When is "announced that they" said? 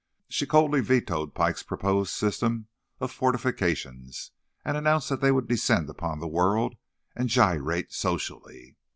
4.75-5.31